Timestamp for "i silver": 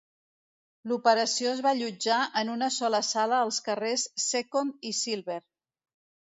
4.93-5.41